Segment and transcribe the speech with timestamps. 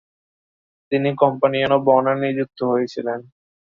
[0.91, 3.19] তিনি companion of honour নিযুক্ত হয়েছিলেন।